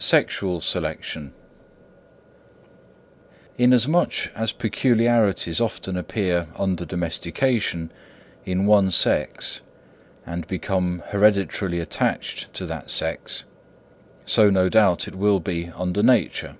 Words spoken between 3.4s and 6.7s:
Inasmuch as peculiarities often appear